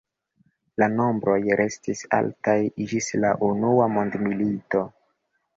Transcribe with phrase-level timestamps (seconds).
[0.83, 2.57] La nombroj restis altaj
[2.93, 4.87] ĝis la Unua mondmilito.